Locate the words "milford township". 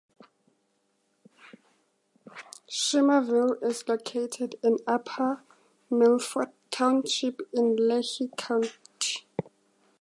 5.91-7.39